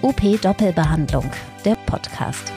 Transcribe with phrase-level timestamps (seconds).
[0.00, 1.24] OP Doppelbehandlung,
[1.64, 2.52] der Podcast.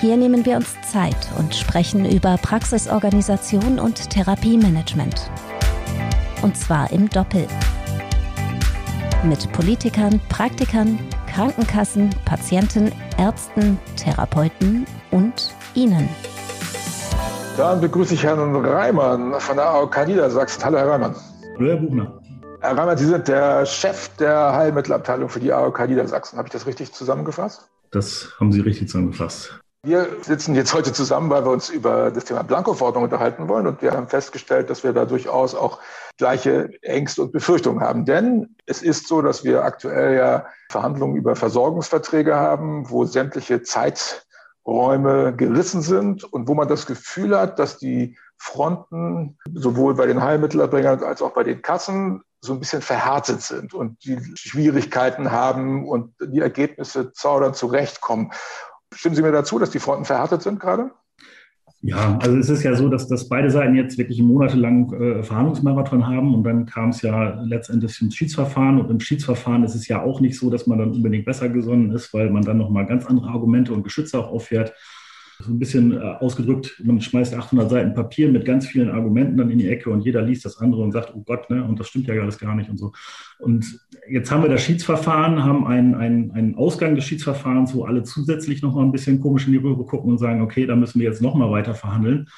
[0.00, 5.30] Hier nehmen wir uns Zeit und sprechen über Praxisorganisation und Therapiemanagement.
[6.42, 7.46] Und zwar im Doppel.
[9.22, 10.98] Mit Politikern, Praktikern,
[11.32, 16.08] Krankenkassen, Patienten, Ärzten, Therapeuten und Ihnen.
[17.56, 20.64] Dann begrüße ich Herrn Reimann von der AOK Niedersachsen.
[20.64, 21.14] Hallo, Herr Reimann.
[21.58, 22.25] Hallo, Herr Buchner.
[22.66, 26.36] Herr Reimann, Sie sind der Chef der Heilmittelabteilung für die AOK Niedersachsen.
[26.36, 27.68] Habe ich das richtig zusammengefasst?
[27.92, 29.60] Das haben Sie richtig zusammengefasst.
[29.84, 33.68] Wir sitzen jetzt heute zusammen, weil wir uns über das Thema Blanko-Verordnung unterhalten wollen.
[33.68, 35.78] Und wir haben festgestellt, dass wir da durchaus auch
[36.18, 38.04] gleiche Ängste und Befürchtungen haben.
[38.04, 44.26] Denn es ist so, dass wir aktuell ja Verhandlungen über Versorgungsverträge haben, wo sämtliche Zeit
[44.66, 50.20] Räume gerissen sind und wo man das Gefühl hat, dass die Fronten sowohl bei den
[50.20, 55.86] Heilmittelerbringern als auch bei den Kassen so ein bisschen verhärtet sind und die Schwierigkeiten haben
[55.86, 58.30] und die Ergebnisse zaudern zurechtkommen.
[58.94, 60.90] Stimmen Sie mir dazu, dass die Fronten verhärtet sind gerade?
[61.82, 66.06] Ja, also es ist ja so, dass, dass beide Seiten jetzt wirklich monatelang äh, Verhandlungsmarathon
[66.06, 70.02] haben und dann kam es ja letztendlich ins Schiedsverfahren und im Schiedsverfahren ist es ja
[70.02, 73.06] auch nicht so, dass man dann unbedingt besser gesonnen ist, weil man dann nochmal ganz
[73.06, 74.72] andere Argumente und Geschütze auch auffährt
[75.38, 79.50] so ein bisschen äh, ausgedrückt, man schmeißt 800 Seiten Papier mit ganz vielen Argumenten dann
[79.50, 81.88] in die Ecke und jeder liest das andere und sagt, oh Gott, ne, und das
[81.88, 82.92] stimmt ja alles gar nicht und so.
[83.38, 88.02] Und jetzt haben wir das Schiedsverfahren, haben einen, einen, einen Ausgang des Schiedsverfahrens, wo alle
[88.02, 91.08] zusätzlich nochmal ein bisschen komisch in die Röhre gucken und sagen, okay, da müssen wir
[91.08, 92.28] jetzt nochmal weiter verhandeln.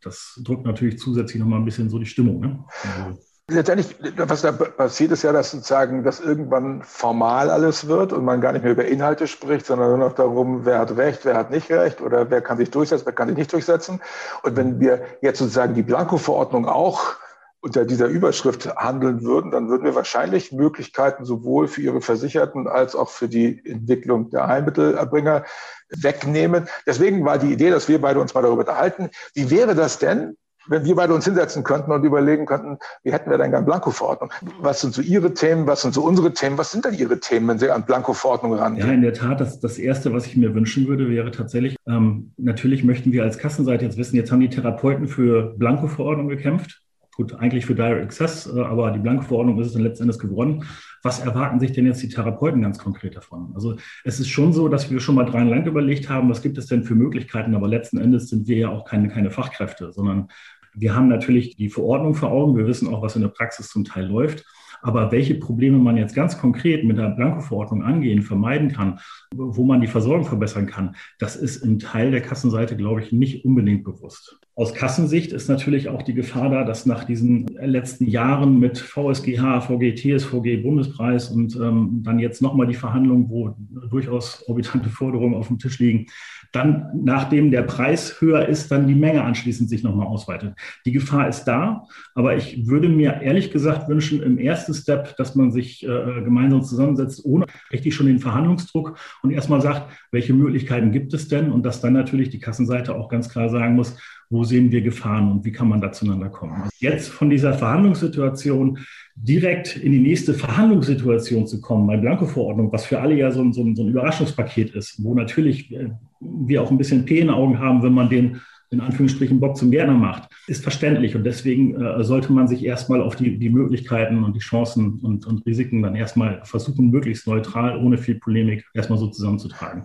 [0.00, 2.40] Das drückt natürlich zusätzlich nochmal ein bisschen so die Stimmung.
[2.40, 2.64] Ne?
[2.82, 3.20] Also,
[3.50, 8.42] Letztendlich, was da passiert, ist ja, dass sozusagen das irgendwann formal alles wird und man
[8.42, 11.50] gar nicht mehr über Inhalte spricht, sondern nur noch darum, wer hat Recht, wer hat
[11.50, 14.02] nicht Recht oder wer kann sich durchsetzen, wer kann sich nicht durchsetzen.
[14.42, 17.16] Und wenn wir jetzt sozusagen die Blanko-Verordnung auch
[17.60, 22.94] unter dieser Überschrift handeln würden, dann würden wir wahrscheinlich Möglichkeiten sowohl für ihre Versicherten als
[22.94, 25.44] auch für die Entwicklung der Heilmittelerbringer
[25.88, 26.68] wegnehmen.
[26.86, 29.08] Deswegen war die Idee, dass wir beide uns mal darüber unterhalten.
[29.32, 30.36] Wie wäre das denn,
[30.68, 34.30] wenn wir beide uns hinsetzen könnten und überlegen könnten, wie hätten wir denn gern Blanko-Verordnung?
[34.60, 35.66] Was sind so Ihre Themen?
[35.66, 36.58] Was sind so unsere Themen?
[36.58, 38.86] Was sind denn Ihre Themen, wenn Sie an Blanko-Verordnung rangehen?
[38.86, 42.32] Ja, in der Tat, das, das Erste, was ich mir wünschen würde, wäre tatsächlich, ähm,
[42.36, 46.82] natürlich möchten wir als Kassenseite jetzt wissen, jetzt haben die Therapeuten für Blanko-Verordnung gekämpft.
[47.18, 50.64] Gut, eigentlich für Direct Access, äh, aber die Blanko-Verordnung ist es dann letzten Endes geworden.
[51.02, 53.50] Was erwarten sich denn jetzt die Therapeuten ganz konkret davon?
[53.54, 56.58] Also es ist schon so, dass wir schon mal drei lang überlegt haben, was gibt
[56.58, 60.28] es denn für Möglichkeiten, aber letzten Endes sind wir ja auch keine, keine Fachkräfte, sondern
[60.74, 62.56] wir haben natürlich die Verordnung vor Augen.
[62.56, 64.44] Wir wissen auch, was in der Praxis zum Teil läuft.
[64.80, 69.00] Aber welche Probleme man jetzt ganz konkret mit der Blanko-Verordnung angehen, vermeiden kann,
[69.34, 73.44] wo man die Versorgung verbessern kann, das ist im Teil der Kassenseite, glaube ich, nicht
[73.44, 74.38] unbedingt bewusst.
[74.58, 79.60] Aus Kassensicht ist natürlich auch die Gefahr da, dass nach diesen letzten Jahren mit VSGH,
[79.60, 83.54] VG, TSVG, Bundespreis und ähm, dann jetzt nochmal die Verhandlungen, wo
[83.88, 86.06] durchaus orbitante Forderungen auf dem Tisch liegen,
[86.50, 90.56] dann, nachdem der Preis höher ist, dann die Menge anschließend sich nochmal ausweitet.
[90.84, 91.86] Die Gefahr ist da,
[92.16, 96.64] aber ich würde mir ehrlich gesagt wünschen, im ersten Step, dass man sich äh, gemeinsam
[96.64, 101.64] zusammensetzt, ohne richtig schon den Verhandlungsdruck und erstmal sagt, welche Möglichkeiten gibt es denn und
[101.64, 103.96] dass dann natürlich die Kassenseite auch ganz klar sagen muss,
[104.30, 106.68] wo sehen wir Gefahren und wie kann man da zueinander kommen.
[106.78, 108.78] Jetzt von dieser Verhandlungssituation
[109.14, 113.52] direkt in die nächste Verhandlungssituation zu kommen, bei Blanko-Verordnung, was für alle ja so ein,
[113.52, 115.90] so, ein, so ein, Überraschungspaket ist, wo natürlich äh,
[116.20, 118.40] wir auch ein bisschen P in Augen haben, wenn man den
[118.70, 121.16] in Anführungsstrichen Bock zum Gärtner macht, ist verständlich.
[121.16, 125.26] Und deswegen äh, sollte man sich erstmal auf die, die Möglichkeiten und die Chancen und,
[125.26, 129.84] und Risiken dann erstmal versuchen, möglichst neutral, ohne viel Polemik, erstmal so zusammenzutragen.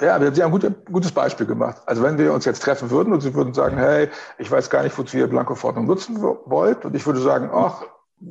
[0.00, 1.82] Ja, Sie haben ein gutes Beispiel gemacht.
[1.86, 4.84] Also wenn wir uns jetzt treffen würden und Sie würden sagen, hey, ich weiß gar
[4.84, 6.84] nicht, wozu ihr Blanko-Verordnung nutzen wollt.
[6.84, 7.82] Und ich würde sagen, ach,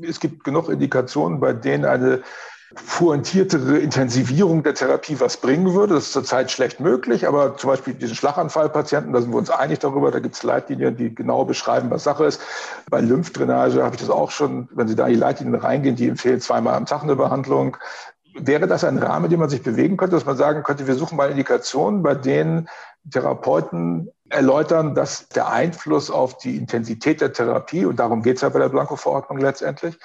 [0.01, 2.21] es gibt genug Indikationen, bei denen eine
[2.97, 5.95] pointiertere Intensivierung der Therapie was bringen würde.
[5.95, 9.79] Das ist zurzeit schlecht möglich, aber zum Beispiel diesen Schlaganfallpatienten, da sind wir uns einig
[9.79, 12.41] darüber, da gibt es Leitlinien, die genau beschreiben, was Sache ist.
[12.89, 16.09] Bei Lymphdrainage habe ich das auch schon, wenn Sie da in die Leitlinien reingehen, die
[16.09, 17.77] empfehlen zweimal am Tag eine Behandlung.
[18.39, 21.17] Wäre das ein Rahmen, dem man sich bewegen könnte, dass man sagen könnte, wir suchen
[21.17, 22.67] mal Indikationen, bei denen
[23.09, 28.49] Therapeuten erläutern, dass der Einfluss auf die Intensität der Therapie, und darum geht es ja
[28.49, 29.97] bei der Blanko-Verordnung letztendlich,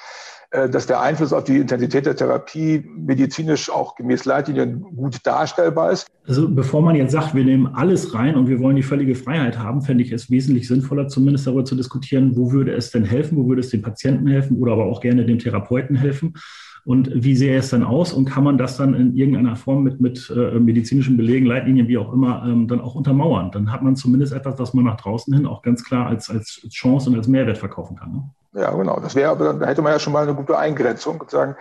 [0.52, 5.90] äh, dass der Einfluss auf die Intensität der Therapie medizinisch auch gemäß Leitlinien gut darstellbar
[5.90, 6.06] ist.
[6.26, 9.58] Also bevor man jetzt sagt, wir nehmen alles rein und wir wollen die völlige Freiheit
[9.58, 13.38] haben, fände ich es wesentlich sinnvoller, zumindest darüber zu diskutieren, wo würde es denn helfen,
[13.38, 16.34] wo würde es dem Patienten helfen oder aber auch gerne dem Therapeuten helfen
[16.84, 20.00] und wie sähe es dann aus und kann man das dann in irgendeiner Form mit,
[20.00, 23.50] mit äh, medizinischen Belegen, Leitlinien, wie auch immer, ähm, dann auch untermauern?
[23.52, 26.60] Dann hat man zumindest etwas, das man nach draußen hin auch ganz klar als, als
[26.70, 28.12] Chance und als Mehrwert verkaufen kann.
[28.12, 28.22] Ne?
[28.54, 29.00] Ja, genau.
[29.00, 31.18] Das wäre, aber dann hätte man ja schon mal eine gute Eingrenzung.
[31.20, 31.56] Sozusagen.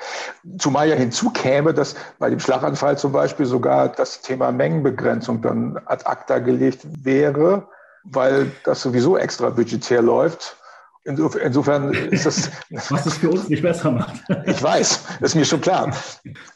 [0.58, 6.06] Zumal ja hinzukäme, dass bei dem Schlaganfall zum Beispiel sogar das Thema Mengenbegrenzung dann ad
[6.06, 7.68] acta gelegt wäre,
[8.04, 10.58] weil das sowieso extra budgetär läuft.
[11.04, 12.52] Insofern ist das.
[12.90, 14.22] Was es für uns nicht besser macht.
[14.46, 15.92] Ich weiß, ist mir schon klar.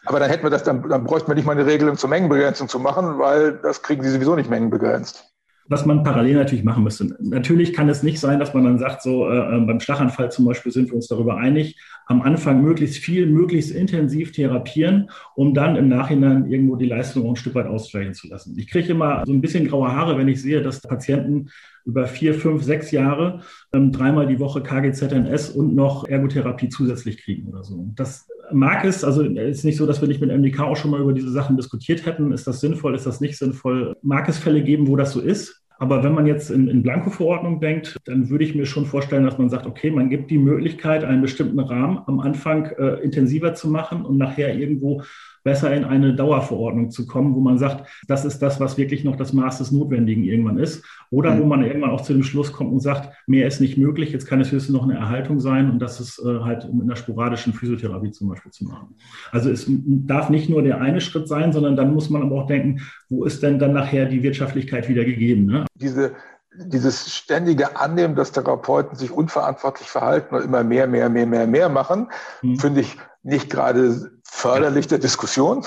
[0.05, 2.67] Aber dann hätten wir das, dann, dann bräuchte man nicht mal eine Regelung zur Mengenbegrenzung
[2.67, 5.34] zu machen, weil das kriegen sie sowieso nicht mengenbegrenzt
[5.67, 7.15] was man parallel natürlich machen müsste.
[7.19, 10.45] Natürlich kann es nicht sein, dass man dann sagt, so äh, äh, beim Schlaganfall zum
[10.45, 15.75] Beispiel sind wir uns darüber einig, am Anfang möglichst viel, möglichst intensiv therapieren, um dann
[15.75, 18.55] im Nachhinein irgendwo die Leistung ein Stück weit ausgleichen zu lassen.
[18.59, 21.49] Ich kriege immer so ein bisschen graue Haare, wenn ich sehe, dass Patienten
[21.83, 23.41] über vier, fünf, sechs Jahre
[23.73, 27.91] ähm, dreimal die Woche KGZNS und noch Ergotherapie zusätzlich kriegen oder so.
[27.95, 31.01] Das mag es, also ist nicht so, dass wir nicht mit MDK auch schon mal
[31.01, 32.31] über diese Sachen diskutiert hätten.
[32.31, 33.95] Ist das sinnvoll, ist das nicht sinnvoll?
[34.01, 35.61] Mag es Fälle geben, wo das so ist?
[35.77, 39.37] Aber wenn man jetzt in, in Blanko-Verordnung denkt, dann würde ich mir schon vorstellen, dass
[39.37, 43.69] man sagt, okay, man gibt die Möglichkeit, einen bestimmten Rahmen am Anfang äh, intensiver zu
[43.69, 45.03] machen und nachher irgendwo
[45.45, 49.15] besser in eine Dauerverordnung zu kommen, wo man sagt, das ist das, was wirklich noch
[49.15, 50.83] das Maß des Notwendigen irgendwann ist.
[51.11, 54.11] Oder wo man irgendwann auch zu dem Schluss kommt und sagt, mehr ist nicht möglich,
[54.11, 56.95] jetzt kann es höchstens noch eine Erhaltung sein und das ist äh, halt in einer
[56.95, 58.95] sporadischen Physiotherapie zum Beispiel zu machen.
[59.31, 62.47] Also es darf nicht nur der eine Schritt sein, sondern dann muss man aber auch
[62.47, 65.45] denken, wo ist denn dann nachher die Wirtschaftlichkeit wieder gegeben?
[65.45, 65.65] Ne?
[65.75, 66.13] Diese
[66.57, 71.67] dieses ständige Annehmen, dass Therapeuten sich unverantwortlich verhalten und immer mehr, mehr, mehr, mehr, mehr
[71.67, 72.07] machen,
[72.41, 72.57] mhm.
[72.57, 75.63] finde ich nicht gerade förderlich der Diskussion,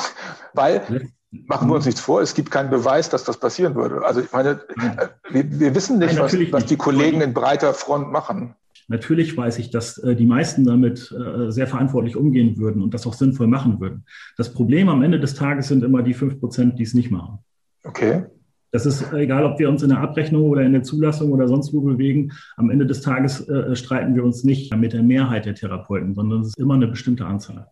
[0.53, 4.05] weil machen wir uns nichts vor, es gibt keinen Beweis, dass das passieren würde.
[4.05, 8.11] Also ich meine, äh, wir, wir wissen nicht, was, was, die Kollegen in breiter Front
[8.11, 8.55] machen.
[8.91, 13.07] Natürlich weiß ich, dass äh, die meisten damit äh, sehr verantwortlich umgehen würden und das
[13.07, 14.07] auch sinnvoll machen würden.
[14.39, 17.39] Das Problem am Ende des Tages sind immer die fünf Prozent, die es nicht machen.
[17.85, 18.25] Okay.
[18.71, 21.73] Das ist egal, ob wir uns in der Abrechnung oder in der Zulassung oder sonst
[21.73, 22.33] wo bewegen.
[22.57, 26.49] Am Ende des Tages streiten wir uns nicht mit der Mehrheit der Therapeuten, sondern es
[26.49, 27.69] ist immer eine bestimmte Anzahl.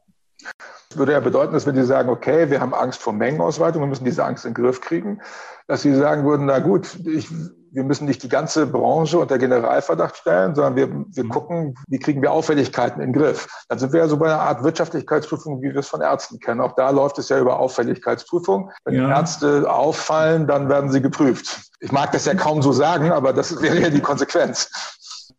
[0.97, 3.87] Das würde ja bedeuten, dass wenn die sagen, okay, wir haben Angst vor Mengenausweitung, wir
[3.87, 5.21] müssen diese Angst in den Griff kriegen,
[5.69, 7.29] dass sie sagen würden, na gut, ich,
[7.71, 11.29] wir müssen nicht die ganze Branche unter Generalverdacht stellen, sondern wir, wir mhm.
[11.29, 13.47] gucken, wie kriegen wir Auffälligkeiten in den Griff.
[13.69, 16.63] Dann sind wir ja so bei einer Art Wirtschaftlichkeitsprüfung, wie wir es von Ärzten kennen.
[16.63, 18.71] Auch da läuft es ja über Auffälligkeitsprüfung.
[18.87, 19.11] Wenn ja.
[19.11, 21.61] Ärzte auffallen, dann werden sie geprüft.
[21.81, 24.71] Ich mag das ja kaum so sagen, aber das wäre ja die Konsequenz.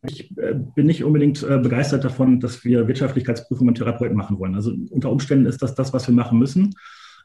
[0.04, 4.56] Ich äh, bin nicht unbedingt äh, begeistert davon, dass wir Wirtschaftlichkeitsprüfungen mit Therapeuten machen wollen.
[4.56, 6.76] Also unter Umständen ist das das, was wir machen müssen.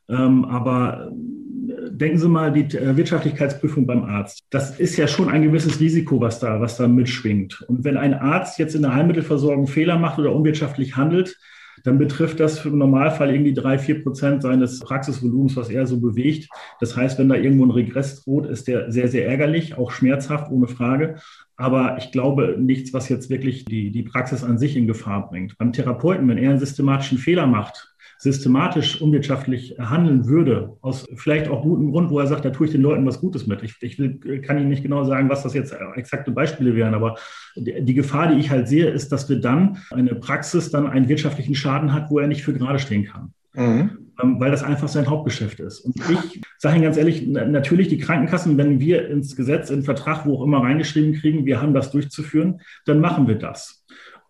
[0.09, 1.13] Ähm, aber
[1.69, 4.45] äh, denken Sie mal, die Wirtschaftlichkeitsprüfung beim Arzt.
[4.51, 7.63] Das ist ja schon ein gewisses Risiko, was da, was da mitschwingt.
[7.69, 11.39] Und wenn ein Arzt jetzt in der Heilmittelversorgung Fehler macht oder unwirtschaftlich handelt,
[11.85, 16.49] dann betrifft das im Normalfall irgendwie drei, vier Prozent seines Praxisvolumens, was er so bewegt.
[16.81, 20.51] Das heißt, wenn da irgendwo ein Regress droht, ist der sehr, sehr ärgerlich, auch schmerzhaft,
[20.51, 21.17] ohne Frage.
[21.57, 25.57] Aber ich glaube nichts, was jetzt wirklich die, die Praxis an sich in Gefahr bringt.
[25.59, 27.92] Beim Therapeuten, wenn er einen systematischen Fehler macht,
[28.23, 32.73] systematisch unwirtschaftlich handeln würde, aus vielleicht auch gutem Grund, wo er sagt, da tue ich
[32.73, 33.65] den Leuten was Gutes mit.
[33.65, 37.17] Ich, ich will, kann Ihnen nicht genau sagen, was das jetzt exakte Beispiele wären, aber
[37.57, 41.57] die Gefahr, die ich halt sehe, ist, dass wir dann eine Praxis dann einen wirtschaftlichen
[41.57, 43.35] Schaden hat, wo er nicht für gerade stehen kann.
[43.55, 43.99] Mhm.
[44.23, 45.81] Ähm, weil das einfach sein Hauptgeschäft ist.
[45.81, 49.85] Und ich sage Ihnen ganz ehrlich, natürlich die Krankenkassen, wenn wir ins Gesetz, in den
[49.85, 53.85] Vertrag, wo auch immer reingeschrieben kriegen, wir haben das durchzuführen, dann machen wir das.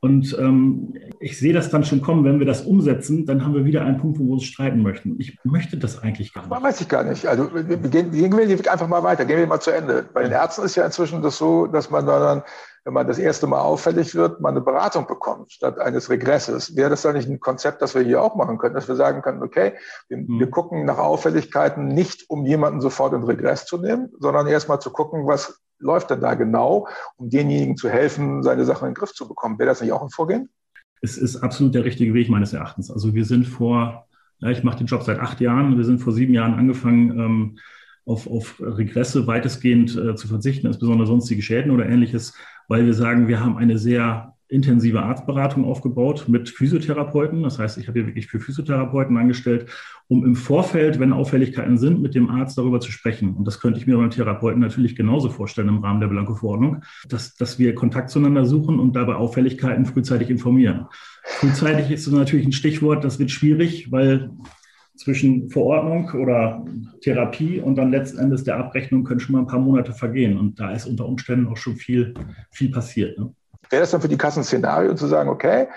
[0.04, 3.64] Und ähm, ich sehe das dann schon kommen, wenn wir das umsetzen, dann haben wir
[3.64, 5.14] wieder einen Punkt, wo wir uns streiten möchten.
[5.20, 6.62] Ich möchte das eigentlich gar nicht.
[6.62, 7.24] weiß ich gar nicht.
[7.26, 10.04] Also wir gehen, gehen wir einfach mal weiter, gehen wir mal zu Ende.
[10.12, 12.42] Bei den Ärzten ist ja inzwischen das so, dass man dann,
[12.82, 16.74] wenn man das erste Mal auffällig wird, man eine Beratung bekommt statt eines Regresses.
[16.74, 19.22] Wäre das dann nicht ein Konzept, das wir hier auch machen können, dass wir sagen
[19.22, 19.74] können, okay,
[20.08, 20.40] wir, mhm.
[20.40, 24.90] wir gucken nach Auffälligkeiten nicht, um jemanden sofort in Regress zu nehmen, sondern erstmal zu
[24.90, 29.12] gucken, was läuft denn da genau, um denjenigen zu helfen, seine Sachen in den Griff
[29.12, 29.58] zu bekommen?
[29.58, 30.48] Wäre das nicht auch ein Vorgehen?
[31.02, 32.90] Es ist absolut der richtige Weg meines Erachtens.
[32.90, 34.06] Also wir sind vor,
[34.38, 37.58] ja, ich mache den Job seit acht Jahren, wir sind vor sieben Jahren angefangen, ähm,
[38.04, 42.34] auf, auf Regresse weitestgehend äh, zu verzichten, insbesondere sonstige Schäden oder ähnliches,
[42.68, 47.42] weil wir sagen, wir haben eine sehr intensive Arztberatung aufgebaut mit Physiotherapeuten.
[47.42, 49.70] Das heißt, ich habe hier wirklich für Physiotherapeuten angestellt,
[50.08, 53.34] um im Vorfeld, wenn Auffälligkeiten sind, mit dem Arzt darüber zu sprechen.
[53.34, 57.34] Und das könnte ich mir beim Therapeuten natürlich genauso vorstellen im Rahmen der Blanko-Verordnung, dass,
[57.34, 60.86] dass wir Kontakt zueinander suchen und dabei Auffälligkeiten frühzeitig informieren.
[61.24, 64.30] Frühzeitig ist natürlich ein Stichwort, das wird schwierig, weil
[64.96, 66.64] zwischen Verordnung oder
[67.00, 70.36] Therapie und dann letzten Endes der Abrechnung können schon mal ein paar Monate vergehen.
[70.36, 72.14] Und da ist unter Umständen auch schon viel,
[72.50, 73.18] viel passiert.
[73.18, 73.34] Ne?
[73.70, 75.68] Wäre das dann für die Kassen Szenario zu sagen, okay,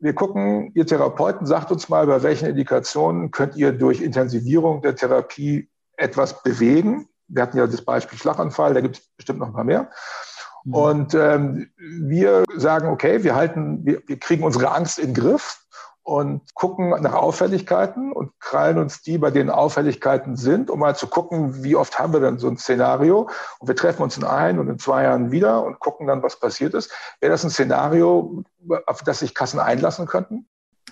[0.00, 4.96] wir gucken, Ihr Therapeuten sagt uns mal, bei welchen Indikationen könnt ihr durch Intensivierung der
[4.96, 7.08] Therapie etwas bewegen.
[7.28, 9.90] Wir hatten ja das Beispiel Schlaganfall, da gibt es bestimmt noch ein paar mehr.
[10.64, 10.74] Mhm.
[10.74, 15.63] Und ähm, wir sagen, okay, wir halten, wir, wir kriegen unsere Angst in den Griff
[16.04, 21.06] und gucken nach Auffälligkeiten und krallen uns die, bei denen Auffälligkeiten sind, um mal zu
[21.06, 23.30] gucken, wie oft haben wir denn so ein Szenario.
[23.58, 26.38] Und wir treffen uns in ein und in zwei Jahren wieder und gucken dann, was
[26.38, 26.92] passiert ist.
[27.20, 28.44] Wäre das ein Szenario,
[28.86, 30.46] auf das sich Kassen einlassen könnten?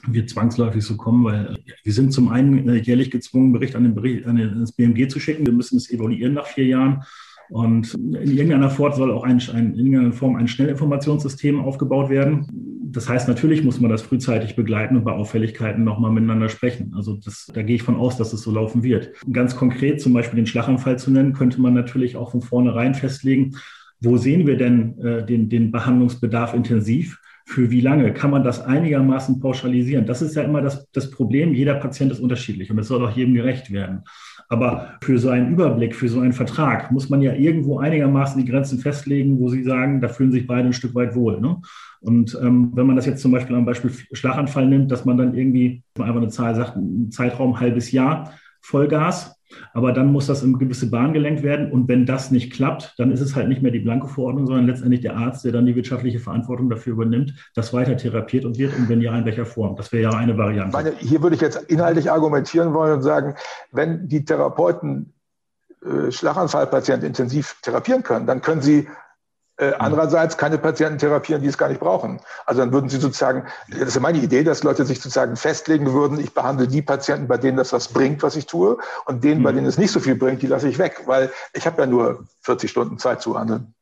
[0.09, 3.95] wird zwangsläufig so kommen, weil wir sind zum einen äh, jährlich gezwungen, Bericht an den
[3.95, 5.47] Bericht an das BMG zu schicken.
[5.47, 7.05] Wir müssen es evaluieren nach vier Jahren.
[7.53, 12.47] Und in irgendeiner Form soll auch ein, ein, in irgendeiner Form ein Schnellinformationssystem aufgebaut werden.
[12.93, 16.95] Das heißt, natürlich muss man das frühzeitig begleiten und bei Auffälligkeiten nochmal miteinander sprechen.
[16.97, 19.11] Also das, da gehe ich von aus, dass es so laufen wird.
[19.31, 23.55] Ganz konkret zum Beispiel den Schlaganfall zu nennen, könnte man natürlich auch von vornherein festlegen,
[24.01, 27.19] wo sehen wir denn äh, den, den Behandlungsbedarf intensiv?
[27.45, 30.07] Für wie lange kann man das einigermaßen pauschalisieren?
[30.07, 31.53] Das ist ja immer das, das Problem.
[31.53, 34.05] Jeder Patient ist unterschiedlich und es soll auch jedem gerecht werden.
[34.53, 38.51] Aber für so einen Überblick, für so einen Vertrag muss man ja irgendwo einigermaßen die
[38.51, 41.41] Grenzen festlegen, wo Sie sagen, da fühlen sich beide ein Stück weit wohl.
[41.41, 41.57] Ne?
[42.03, 45.35] Und ähm, wenn man das jetzt zum Beispiel am Beispiel Schlaganfall nimmt, dass man dann
[45.35, 49.41] irgendwie einfach eine Zahl sagt, ein Zeitraum halbes Jahr Vollgas,
[49.73, 51.71] aber dann muss das in gewisse Bahn gelenkt werden.
[51.71, 54.67] Und wenn das nicht klappt, dann ist es halt nicht mehr die blanke Verordnung, sondern
[54.67, 58.77] letztendlich der Arzt, der dann die wirtschaftliche Verantwortung dafür übernimmt, das weiter therapiert und wird.
[58.77, 59.77] Und wenn ja, in welcher Form?
[59.77, 60.73] Das wäre ja eine Variante.
[60.77, 63.35] Meine, hier würde ich jetzt inhaltlich argumentieren wollen und sagen,
[63.71, 65.13] wenn die Therapeuten
[65.85, 68.89] äh, Schlaganfallpatienten intensiv therapieren können, dann können sie
[69.59, 72.21] äh, andererseits keine Patienten therapieren, die es gar nicht brauchen.
[72.47, 75.93] Also dann würden sie sozusagen, das ist ja meine Idee, dass Leute sich sozusagen festlegen
[75.93, 79.41] würden, ich behandle die Patienten, bei denen das was bringt, was ich tue, und denen,
[79.41, 79.45] mhm.
[79.45, 81.87] bei denen es nicht so viel bringt, die lasse ich weg, weil ich habe ja
[81.87, 83.75] nur 40 Stunden Zeit zu handeln.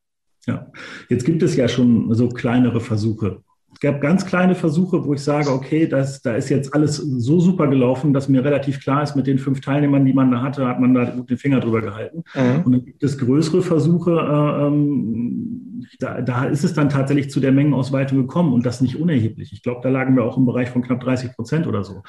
[0.47, 0.67] Ja,
[1.09, 3.43] jetzt gibt es ja schon so kleinere Versuche.
[3.83, 7.41] Es gab ganz kleine Versuche, wo ich sage, okay, das, da ist jetzt alles so
[7.41, 10.69] super gelaufen, dass mir relativ klar ist, mit den fünf Teilnehmern, die man da hatte,
[10.69, 12.23] hat man da gut den Finger drüber gehalten.
[12.35, 12.63] Mhm.
[12.63, 17.41] Und dann gibt es größere Versuche, äh, ähm, da, da ist es dann tatsächlich zu
[17.41, 19.55] der Mengenausweitung gekommen und das nicht unerheblich.
[19.55, 22.03] Ich glaube, da lagen wir auch im Bereich von knapp 30 Prozent oder so.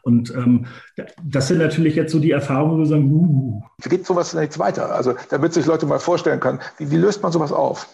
[0.00, 0.64] Und ähm,
[1.22, 3.60] das sind natürlich jetzt so die Erfahrungen, wo wir sagen, uh.
[3.82, 4.94] Wie geht sowas jetzt weiter?
[4.94, 7.86] Also, damit sich Leute mal vorstellen können, wie, wie löst man sowas auf?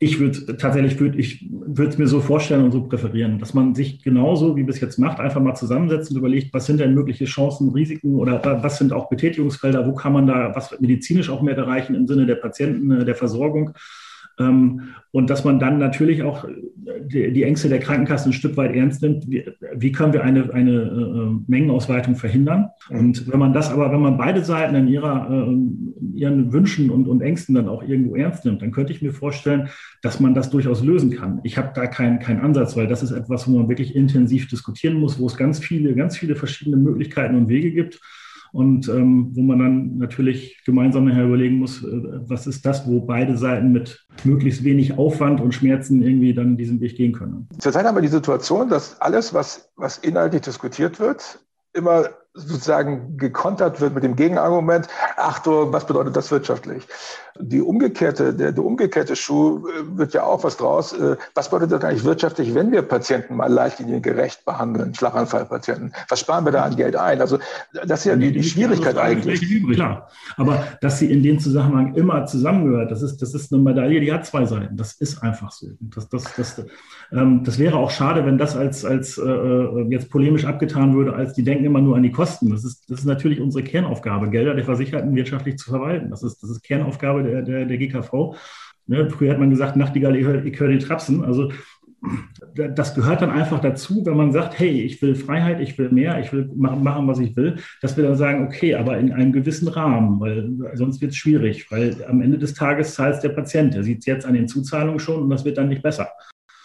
[0.00, 3.74] Ich würde tatsächlich würde ich würde es mir so vorstellen und so präferieren, dass man
[3.74, 7.24] sich genauso wie bis jetzt macht, einfach mal zusammensetzt und überlegt, was sind denn mögliche
[7.24, 11.56] Chancen, Risiken oder was sind auch Betätigungsfelder, wo kann man da was medizinisch auch mehr
[11.56, 13.72] erreichen im Sinne der Patienten, äh, der Versorgung
[15.10, 16.50] und dass man dann natürlich auch äh,
[17.02, 19.28] die, die, Ängste der Krankenkassen ein Stück weit ernst nimmt.
[19.28, 22.68] Wie, wie können wir eine, eine äh, Mengenausweitung verhindern?
[22.90, 27.08] Und wenn man das aber, wenn man beide Seiten in ihrer, äh, ihren Wünschen und,
[27.08, 29.68] und Ängsten dann auch irgendwo ernst nimmt, dann könnte ich mir vorstellen,
[30.02, 31.40] dass man das durchaus lösen kann.
[31.42, 35.00] Ich habe da keinen keinen Ansatz, weil das ist etwas, wo man wirklich intensiv diskutieren
[35.00, 38.00] muss, wo es ganz viele, ganz viele verschiedene Möglichkeiten und Wege gibt
[38.58, 41.86] und ähm, wo man dann natürlich gemeinsam nachher überlegen muss, äh,
[42.26, 46.80] was ist das, wo beide Seiten mit möglichst wenig Aufwand und Schmerzen irgendwie dann diesen
[46.80, 47.48] Weg gehen können.
[47.60, 51.38] Zurzeit haben wir die Situation, dass alles, was, was inhaltlich diskutiert wird,
[51.72, 56.86] immer sozusagen gekontert wird mit dem Gegenargument, ach du, was bedeutet das wirtschaftlich?
[57.40, 60.92] Die umgekehrte, der, der umgekehrte Schuh äh, wird ja auch was draus.
[60.92, 65.92] Äh, was bedeutet das eigentlich wirtschaftlich, wenn wir Patienten mal leichtliniengerecht behandeln, Schlaganfallpatienten?
[66.08, 67.20] Was sparen wir da an Geld ein?
[67.20, 67.38] Also
[67.72, 69.40] das ist ja die, die Schwierigkeit eigentlich.
[69.72, 74.00] Klar, aber dass sie in dem Zusammenhang immer zusammengehört, das ist, das ist eine Medaille,
[74.00, 74.76] die hat zwei Seiten.
[74.76, 75.68] Das ist einfach so.
[75.80, 76.64] Das, das, das,
[77.12, 81.14] ähm, das wäre auch schade, wenn das als, als äh, äh jetzt polemisch abgetan würde,
[81.14, 82.50] als die denken immer nur an die Kosten.
[82.50, 86.10] Das ist, das ist natürlich unsere Kernaufgabe, Gelder der Versicherten wirtschaftlich zu verwalten.
[86.10, 88.34] Das ist, das ist Kernaufgabe der, der, der GKV.
[88.88, 91.24] Ne, früher hat man gesagt, Nachtigall, ich höre, ich höre den Trapsen.
[91.24, 91.52] Also
[92.74, 96.18] das gehört dann einfach dazu, wenn man sagt, hey, ich will Freiheit, ich will mehr,
[96.18, 99.68] ich will machen, was ich will, dass wir dann sagen, okay, aber in einem gewissen
[99.68, 103.74] Rahmen, weil sonst wird es schwierig, weil am Ende des Tages zahlt der Patient.
[103.74, 106.08] Der sieht es jetzt an den Zuzahlungen schon und das wird dann nicht besser.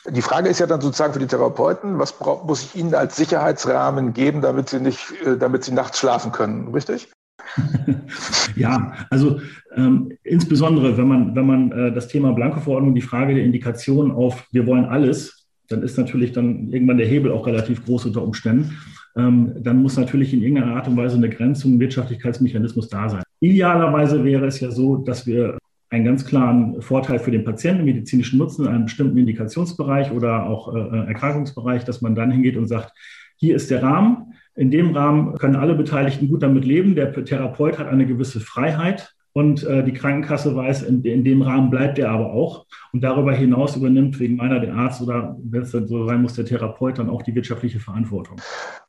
[0.10, 4.14] Die Frage ist ja dann sozusagen für die Therapeuten, was muss ich ihnen als Sicherheitsrahmen
[4.14, 7.10] geben, damit sie nicht, äh, damit sie nachts schlafen können, richtig?
[8.56, 9.40] ja, also
[9.76, 14.46] ähm, insbesondere, wenn man, wenn man äh, das Thema Blankoverordnung, die Frage der Indikation auf
[14.52, 18.78] wir wollen alles, dann ist natürlich dann irgendwann der Hebel auch relativ groß unter Umständen.
[19.16, 23.24] Ähm, dann muss natürlich in irgendeiner Art und Weise eine Grenzung, ein Wirtschaftlichkeitsmechanismus da sein.
[23.40, 25.58] Idealerweise wäre es ja so, dass wir
[25.94, 30.74] einen ganz klaren Vorteil für den Patienten, medizinischen Nutzen in einem bestimmten Indikationsbereich oder auch
[30.74, 32.94] äh, Erkrankungsbereich, dass man dann hingeht und sagt,
[33.36, 34.34] hier ist der Rahmen.
[34.56, 36.96] In dem Rahmen können alle Beteiligten gut damit leben.
[36.96, 41.72] Der Therapeut hat eine gewisse Freiheit und äh, die Krankenkasse weiß, in, in, dem Rahmen
[41.72, 42.66] bleibt er aber auch.
[42.92, 46.36] Und darüber hinaus übernimmt wegen meiner der Arzt oder wenn es dann so sein muss,
[46.36, 48.40] der Therapeut dann auch die wirtschaftliche Verantwortung.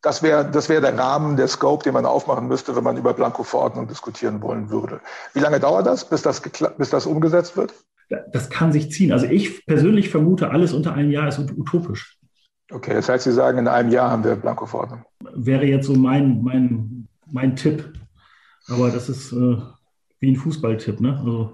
[0.02, 3.14] Das wäre das wär der Rahmen, der Scope, den man aufmachen müsste, wenn man über
[3.14, 5.00] Blanko-Verordnung diskutieren wollen würde.
[5.32, 6.42] Wie lange dauert das, bis das,
[6.76, 7.72] bis das umgesetzt wird?
[8.32, 9.12] das kann sich ziehen.
[9.12, 12.18] Also ich persönlich vermute, alles unter einem Jahr ist utopisch.
[12.70, 15.04] Okay, das heißt, Sie sagen, in einem Jahr haben wir Blankoverordnung.
[15.34, 17.92] Wäre jetzt so mein, mein, mein Tipp.
[18.68, 19.56] Aber das ist äh,
[20.24, 21.00] wie ein Fußballtipp.
[21.00, 21.18] Ne?
[21.18, 21.52] Also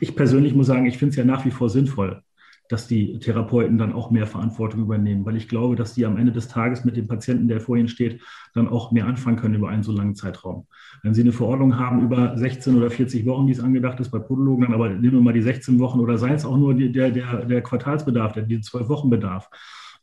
[0.00, 2.20] ich persönlich muss sagen, ich finde es ja nach wie vor sinnvoll,
[2.68, 6.32] dass die Therapeuten dann auch mehr Verantwortung übernehmen, weil ich glaube, dass die am Ende
[6.32, 8.20] des Tages mit dem Patienten, der vor ihnen steht,
[8.54, 10.66] dann auch mehr anfangen können über einen so langen Zeitraum.
[11.02, 14.18] Wenn Sie eine Verordnung haben über 16 oder 40 Wochen, wie es angedacht ist bei
[14.18, 16.90] Podologen, dann aber nehmen wir mal die 16 Wochen oder sei es auch nur die,
[16.90, 19.48] der, der, der Quartalsbedarf, der, die 12 Wochen Bedarf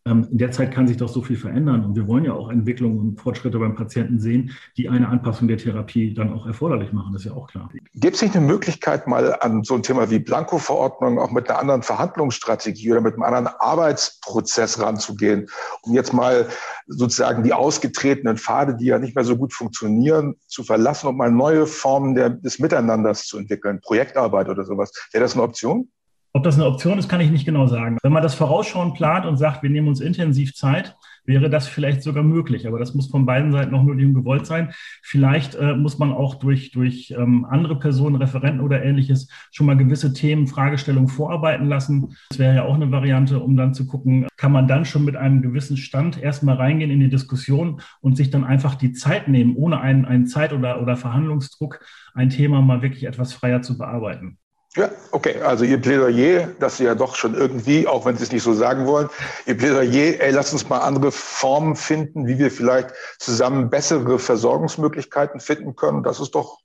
[0.08, 1.84] in der Zeit kann sich doch so viel verändern.
[1.84, 5.58] Und wir wollen ja auch Entwicklungen und Fortschritte beim Patienten sehen, die eine Anpassung der
[5.58, 7.12] Therapie dann auch erforderlich machen.
[7.12, 7.70] Das ist ja auch klar.
[7.96, 11.58] Gibt es nicht eine Möglichkeit, mal an so ein Thema wie Blanko-Verordnung auch mit einer
[11.58, 15.48] anderen Verhandlungsstrategie oder mit einem anderen Arbeitsprozess ranzugehen,
[15.82, 16.50] um jetzt mal
[16.86, 21.32] sozusagen die ausgetretenen Pfade, die ja nicht mehr so gut funktionieren, zu verlassen und mal
[21.32, 24.92] neue Formen des Miteinanders zu entwickeln, Projektarbeit oder sowas?
[25.12, 25.90] Wäre das eine Option?
[26.36, 27.98] Ob das eine Option ist, kann ich nicht genau sagen.
[28.04, 32.04] Wenn man das vorausschauend plant und sagt, wir nehmen uns intensiv Zeit, wäre das vielleicht
[32.04, 32.68] sogar möglich.
[32.68, 34.74] Aber das muss von beiden Seiten noch nur gewollt sein.
[35.02, 39.78] Vielleicht äh, muss man auch durch, durch ähm, andere Personen, Referenten oder ähnliches schon mal
[39.78, 42.18] gewisse Themen, Fragestellungen vorarbeiten lassen.
[42.28, 45.16] Das wäre ja auch eine Variante, um dann zu gucken, kann man dann schon mit
[45.16, 49.56] einem gewissen Stand erstmal reingehen in die Diskussion und sich dann einfach die Zeit nehmen,
[49.56, 51.80] ohne einen, einen Zeit- oder, oder Verhandlungsdruck,
[52.14, 54.38] ein Thema mal wirklich etwas freier zu bearbeiten.
[54.76, 55.42] Ja, okay.
[55.42, 58.54] Also Ihr Plädoyer, dass Sie ja doch schon irgendwie, auch wenn Sie es nicht so
[58.54, 59.10] sagen wollen,
[59.46, 62.90] Ihr Plädoyer, ey, lass uns mal andere Formen finden, wie wir vielleicht
[63.20, 66.04] zusammen bessere Versorgungsmöglichkeiten finden können.
[66.04, 66.60] Das ist doch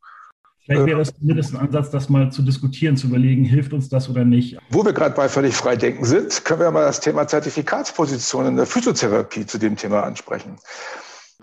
[0.70, 4.08] Vielleicht wäre es zumindest ein Ansatz, das mal zu diskutieren, zu überlegen, hilft uns das
[4.08, 4.56] oder nicht.
[4.68, 8.56] Wo wir gerade bei völlig frei denken sind, können wir mal das Thema Zertifikatsposition in
[8.56, 10.56] der Physiotherapie zu dem Thema ansprechen.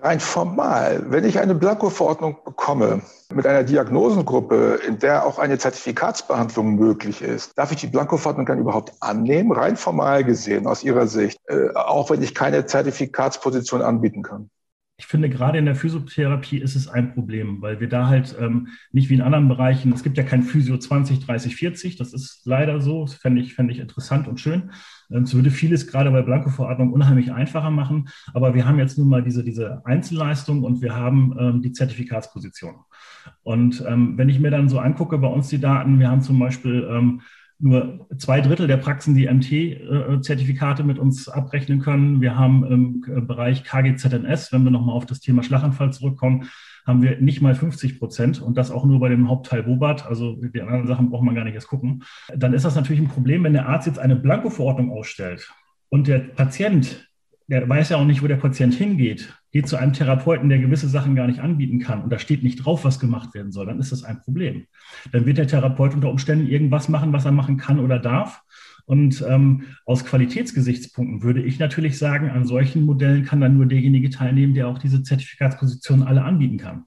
[0.02, 3.02] Rein formal, wenn ich eine Blanko-Verordnung bekomme
[3.34, 8.60] mit einer Diagnosengruppe, in der auch eine Zertifikatsbehandlung möglich ist, darf ich die Blanko-Verordnung dann
[8.60, 9.52] überhaupt annehmen?
[9.52, 14.50] Rein formal gesehen, aus Ihrer Sicht, äh, auch wenn ich keine Zertifikatsposition anbieten kann?
[15.00, 18.70] Ich finde, gerade in der Physiotherapie ist es ein Problem, weil wir da halt ähm,
[18.92, 22.42] nicht wie in anderen Bereichen, es gibt ja kein Physio 20, 30, 40, das ist
[22.46, 24.72] leider so, das fände ich, fände ich interessant und schön.
[25.12, 29.08] Ähm, es würde vieles gerade bei Blanko-Verordnung unheimlich einfacher machen, aber wir haben jetzt nun
[29.08, 32.78] mal diese, diese Einzelleistung und wir haben ähm, die Zertifikatsposition.
[33.44, 36.40] Und ähm, wenn ich mir dann so angucke, bei uns die Daten, wir haben zum
[36.40, 37.22] Beispiel ähm,
[37.60, 42.22] nur zwei Drittel der Praxen, die MT-Zertifikate mit uns abrechnen können.
[42.22, 46.50] Wir haben im äh, Bereich KGZNS, wenn wir nochmal auf das Thema Schlaganfall zurückkommen,
[46.86, 50.06] haben wir nicht mal 50 Prozent und das auch nur bei dem Hauptteil Bobat.
[50.06, 52.04] Also die anderen Sachen braucht man gar nicht erst gucken.
[52.34, 55.52] Dann ist das natürlich ein Problem, wenn der Arzt jetzt eine Blanko-Verordnung ausstellt
[55.90, 57.08] und der Patient
[57.48, 60.88] der weiß ja auch nicht, wo der Patient hingeht, geht zu einem Therapeuten, der gewisse
[60.88, 63.80] Sachen gar nicht anbieten kann und da steht nicht drauf, was gemacht werden soll, dann
[63.80, 64.68] ist das ein Problem.
[65.12, 68.44] Dann wird der Therapeut unter Umständen irgendwas machen, was er machen kann oder darf.
[68.86, 74.12] Und ähm, aus Qualitätsgesichtspunkten würde ich natürlich sagen, an solchen Modellen kann dann nur derjenige
[74.12, 76.86] teilnehmen, der auch diese Zertifikatspositionen alle anbieten kann.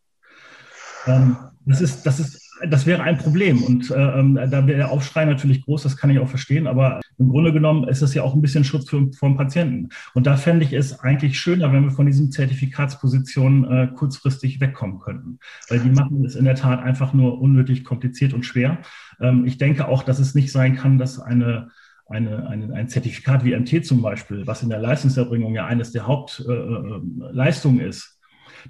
[1.09, 3.63] Ähm, das ist, das ist das wäre ein Problem.
[3.63, 6.67] Und äh, ähm, da wäre der Aufschrei natürlich groß, das kann ich auch verstehen.
[6.67, 9.89] Aber im Grunde genommen ist es ja auch ein bisschen Schutz für, vom Patienten.
[10.15, 15.01] Und da fände ich es eigentlich schöner, wenn wir von diesen Zertifikatspositionen äh, kurzfristig wegkommen
[15.01, 15.39] könnten.
[15.69, 18.79] Weil die machen es in der Tat einfach nur unnötig kompliziert und schwer.
[19.21, 21.69] Ähm, ich denke auch, dass es nicht sein kann, dass eine
[22.09, 26.09] eine, eine, ein Zertifikat wie MT zum Beispiel, was in der Leistungserbringung ja eines der
[26.09, 28.20] Hauptleistungen äh, äh ist,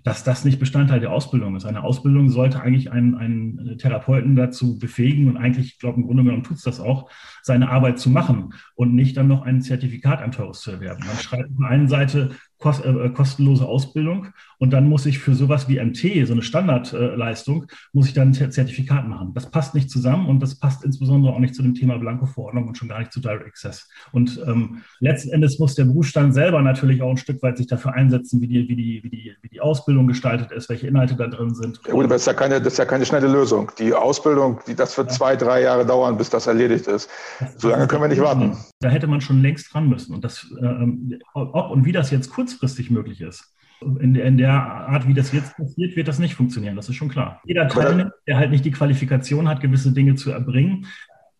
[0.04, 1.64] dass das nicht Bestandteil der Ausbildung ist.
[1.64, 6.24] Eine Ausbildung sollte eigentlich einen, einen Therapeuten dazu befähigen und eigentlich, ich glaube, im Grunde
[6.24, 7.10] genommen tut es das auch,
[7.42, 11.04] seine Arbeit zu machen und nicht dann noch ein Zertifikat ein teures zu erwerben.
[11.06, 15.34] Man schreibt auf der einen Seite kost, äh, kostenlose Ausbildung und dann muss ich für
[15.34, 19.32] sowas wie MT, so eine Standardleistung, muss ich dann ein Zertifikat machen.
[19.34, 22.76] Das passt nicht zusammen und das passt insbesondere auch nicht zu dem Thema Blanko-Verordnung und
[22.76, 23.88] schon gar nicht zu Direct Access.
[24.12, 27.94] Und ähm, letzten Endes muss der Berufsstand selber natürlich auch ein Stück weit sich dafür
[27.94, 31.26] einsetzen, wie die, wie die, wie die, wie die Ausbildung gestaltet ist, welche Inhalte da
[31.26, 31.80] drin sind.
[31.86, 33.72] Ja, gut, aber das ist ja keine, das ist ja keine schnelle Lösung.
[33.78, 35.16] Die Ausbildung, die, das wird ja.
[35.16, 37.08] zwei, drei Jahre dauern, bis das erledigt ist.
[37.56, 38.58] So lange können wir nicht warten.
[38.80, 40.14] Da hätte man schon längst dran müssen.
[40.14, 44.52] Und das, äh, ob und wie das jetzt kurzfristig möglich ist, in der, in der,
[44.52, 46.76] Art, wie das jetzt passiert, wird das nicht funktionieren.
[46.76, 47.40] Das ist schon klar.
[47.46, 50.86] Jeder Teilnehmer, der halt nicht die Qualifikation hat, gewisse Dinge zu erbringen,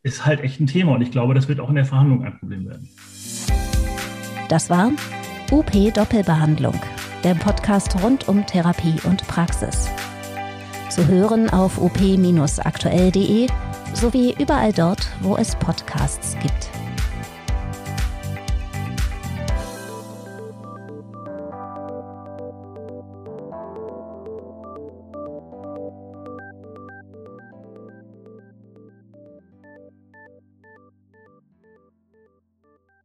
[0.03, 0.95] ist halt echt ein Thema.
[0.95, 2.89] Und ich glaube, das wird auch in der Verhandlung ein Problem werden.
[4.49, 4.91] Das war
[5.51, 6.81] UP Doppelbehandlung,
[7.25, 9.91] der Podcast rund um Therapie und Praxis.
[10.89, 13.49] Zu hören auf op-aktuell.de
[13.93, 16.80] sowie überall dort, wo es Podcasts gibt.